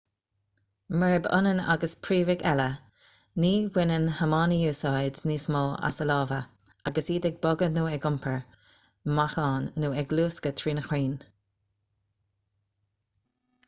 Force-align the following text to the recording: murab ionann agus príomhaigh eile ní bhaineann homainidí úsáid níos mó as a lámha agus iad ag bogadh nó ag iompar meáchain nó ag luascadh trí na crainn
murab 1.01 1.27
ionann 1.39 1.59
agus 1.73 1.91
príomhaigh 2.07 2.45
eile 2.51 2.65
ní 3.43 3.51
bhaineann 3.75 4.07
homainidí 4.21 4.71
úsáid 4.71 5.19
níos 5.33 5.45
mó 5.57 5.61
as 5.91 6.01
a 6.07 6.09
lámha 6.13 6.39
agus 6.93 7.11
iad 7.17 7.27
ag 7.33 7.37
bogadh 7.45 7.75
nó 7.77 7.85
ag 7.97 8.09
iompar 8.11 8.41
meáchain 9.21 9.69
nó 9.85 9.93
ag 10.05 10.17
luascadh 10.19 10.59
trí 10.65 10.77
na 10.81 10.87
crainn 10.89 11.17